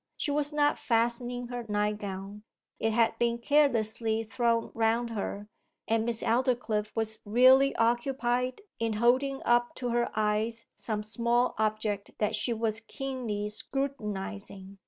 [0.17, 2.41] She was not fastening her night gown;
[2.79, 5.47] it had been carelessly thrown round her,
[5.87, 12.17] and Miss Aldclyffe was really occupied in holding up to her eyes some small object
[12.17, 14.79] that she was keenly scrutinizing.